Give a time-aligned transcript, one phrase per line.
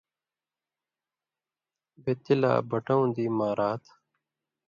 [2.03, 3.91] بے تی لا، بٹؤں دی مارا تھہ،